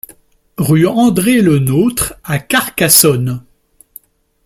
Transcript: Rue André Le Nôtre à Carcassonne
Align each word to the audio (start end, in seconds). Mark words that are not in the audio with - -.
Rue 0.57 0.87
André 0.87 1.41
Le 1.41 1.59
Nôtre 1.59 2.15
à 2.23 2.39
Carcassonne 2.39 3.45